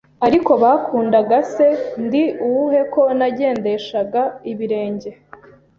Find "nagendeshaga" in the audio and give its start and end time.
3.17-4.21